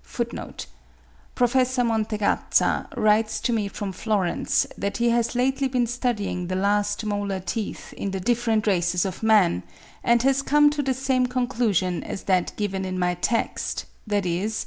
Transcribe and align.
(45. 0.00 0.66
Prof. 1.34 1.52
Montegazza 1.76 2.88
writes 2.96 3.38
to 3.40 3.52
me 3.52 3.68
from 3.68 3.92
Florence, 3.92 4.66
that 4.78 4.96
he 4.96 5.10
has 5.10 5.34
lately 5.34 5.68
been 5.68 5.86
studying 5.86 6.46
the 6.46 6.56
last 6.56 7.04
molar 7.04 7.38
teeth 7.40 7.92
in 7.92 8.12
the 8.12 8.18
different 8.20 8.66
races 8.66 9.04
of 9.04 9.22
man, 9.22 9.62
and 10.02 10.22
has 10.22 10.40
come 10.40 10.70
to 10.70 10.82
the 10.82 10.94
same 10.94 11.26
conclusion 11.26 12.02
as 12.02 12.22
that 12.22 12.56
given 12.56 12.86
in 12.86 12.98
my 12.98 13.12
text, 13.12 13.84
viz. 14.06 14.56